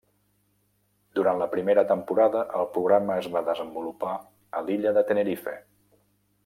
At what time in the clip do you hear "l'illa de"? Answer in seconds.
4.69-5.09